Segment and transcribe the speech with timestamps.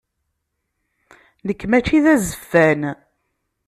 [1.47, 2.81] Nekk mačči d azeffan.